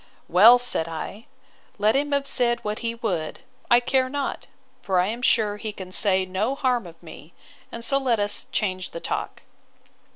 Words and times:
—Well, 0.27 0.57
said 0.57 0.87
I, 0.87 1.27
let 1.77 1.95
him 1.95 2.11
have 2.11 2.25
said 2.25 2.63
what 2.63 2.79
he 2.79 2.95
would, 2.95 3.41
I 3.69 3.79
care 3.79 4.09
not: 4.09 4.47
for 4.81 4.99
I 4.99 5.05
am 5.05 5.21
sure 5.21 5.57
he 5.57 5.71
can 5.71 5.91
say 5.91 6.25
no 6.25 6.55
harm 6.55 6.87
of 6.87 7.03
me; 7.03 7.33
and 7.71 7.85
so 7.85 7.99
let 7.99 8.19
us 8.19 8.47
change 8.51 8.89
the 8.89 8.99
talk. 8.99 9.43